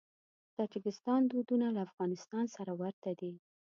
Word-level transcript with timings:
د 0.03 0.03
تاجکستان 0.57 1.19
دودونه 1.31 1.67
له 1.75 1.79
افغانستان 1.87 2.45
سره 2.55 2.71
ورته 2.81 3.09
دي. 3.19 3.33